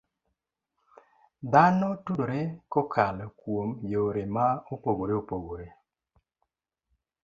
[1.51, 2.39] Dhano tudore
[2.71, 5.67] kokalo kuom yore ma opogore opogore.